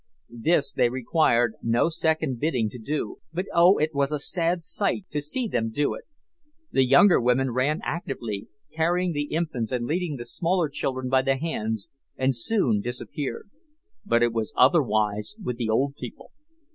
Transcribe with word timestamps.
This 0.41 0.73
they 0.73 0.89
required 0.89 1.53
no 1.61 1.89
second 1.89 2.39
bidding 2.39 2.69
to 2.71 2.79
do, 2.79 3.17
but, 3.31 3.45
oh! 3.53 3.77
it 3.77 3.93
was 3.93 4.11
a 4.11 4.17
sad 4.17 4.63
sight 4.63 5.05
to 5.11 5.21
see 5.21 5.47
them 5.47 5.69
do 5.69 5.93
it. 5.93 6.05
The 6.71 6.83
younger 6.83 7.21
women 7.21 7.51
ran 7.51 7.81
actively, 7.83 8.47
carrying 8.75 9.13
the 9.13 9.25
infants 9.25 9.71
and 9.71 9.85
leading 9.85 10.15
the 10.17 10.25
smaller 10.25 10.69
children 10.69 11.07
by 11.07 11.21
the 11.21 11.35
hands, 11.37 11.87
and 12.17 12.35
soon 12.35 12.81
disappeared; 12.81 13.51
but 14.03 14.23
it 14.23 14.33
was 14.33 14.53
otherwise 14.57 15.35
with 15.39 15.57
the 15.57 15.69
old 15.69 15.95
people. 15.97 16.31